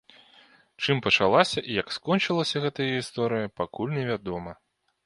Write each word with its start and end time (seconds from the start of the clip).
Чым 0.85 1.01
пачалася 1.07 1.63
і 1.69 1.77
як 1.81 1.93
скончылася 1.99 2.65
гэтая 2.65 2.91
гісторыя, 2.97 3.55
пакуль 3.63 3.97
невядома. 4.01 4.61